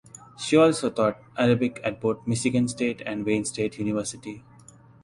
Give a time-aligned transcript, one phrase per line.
[0.35, 4.43] She also taught Arabic at both Michigan State and Wayne State University.